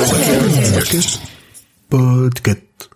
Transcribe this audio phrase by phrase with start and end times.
[0.00, 1.20] Podcast.
[1.90, 2.90] Podcast.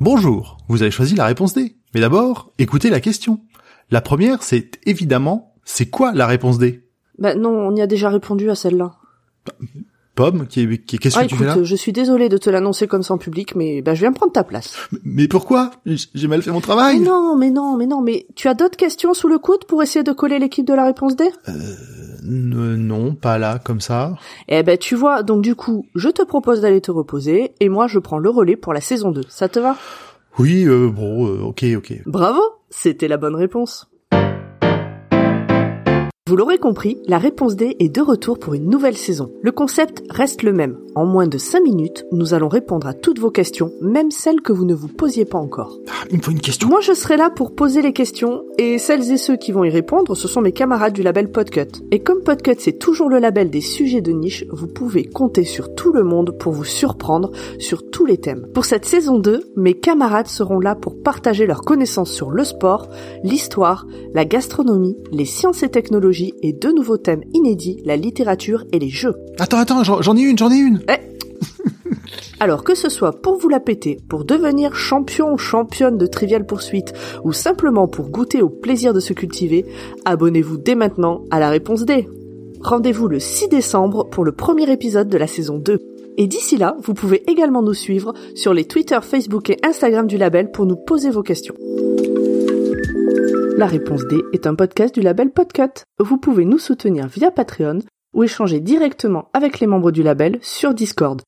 [0.00, 1.76] Bonjour, vous avez choisi la réponse D.
[1.94, 3.38] Mais d'abord, écoutez la question.
[3.92, 6.88] La première, c'est évidemment, c'est quoi la réponse D?
[7.18, 8.96] Bah non, on y a déjà répondu à celle-là.
[10.14, 12.48] Pomme, qui est, qui, qu'est-ce Ah que tu fais là je suis désolée de te
[12.48, 14.76] l'annoncer comme ça en public, mais bah je viens prendre ta place.
[15.02, 15.72] Mais pourquoi?
[15.86, 18.76] J'ai mal fait mon travail Mais non, mais non, mais non, mais tu as d'autres
[18.76, 21.24] questions sous le coude pour essayer de coller l'équipe de la réponse D?
[21.48, 21.52] Euh,
[22.22, 24.14] Non, pas là, comme ça.
[24.48, 27.86] Eh ben tu vois, donc du coup, je te propose d'aller te reposer, et moi
[27.88, 29.22] je prends le relais pour la saison 2.
[29.28, 29.76] Ça te va?
[30.38, 32.02] Oui, euh, bon, euh, ok, ok.
[32.06, 32.40] Bravo
[32.70, 33.88] C'était la bonne réponse.
[36.26, 39.30] Vous l'aurez compris, la réponse D est de retour pour une nouvelle saison.
[39.42, 40.78] Le concept reste le même.
[40.96, 44.52] En moins de 5 minutes, nous allons répondre à toutes vos questions, même celles que
[44.52, 45.80] vous ne vous posiez pas encore.
[45.88, 46.68] Ah, il me faut une question.
[46.68, 49.70] Moi, je serai là pour poser les questions, et celles et ceux qui vont y
[49.70, 51.82] répondre, ce sont mes camarades du label Podcut.
[51.90, 55.74] Et comme Podcut, c'est toujours le label des sujets de niche, vous pouvez compter sur
[55.74, 58.46] tout le monde pour vous surprendre sur tous les thèmes.
[58.54, 62.88] Pour cette saison 2, mes camarades seront là pour partager leurs connaissances sur le sport,
[63.24, 68.78] l'histoire, la gastronomie, les sciences et technologies, et deux nouveaux thèmes inédits, la littérature et
[68.78, 69.16] les jeux.
[69.40, 70.83] Attends, attends, j'en j'en ai une, j'en ai une.
[72.40, 76.44] Alors que ce soit pour vous la péter, pour devenir champion ou championne de Trivial
[76.44, 79.64] Poursuite, ou simplement pour goûter au plaisir de se cultiver,
[80.04, 82.08] abonnez-vous dès maintenant à la réponse D.
[82.60, 85.78] Rendez-vous le 6 décembre pour le premier épisode de la saison 2.
[86.16, 90.16] Et d'ici là, vous pouvez également nous suivre sur les Twitter, Facebook et Instagram du
[90.16, 91.54] label pour nous poser vos questions.
[93.56, 95.84] La réponse D est un podcast du label Podcut.
[95.98, 97.78] Vous pouvez nous soutenir via Patreon
[98.14, 101.20] ou échanger directement avec les membres du label sur Discord.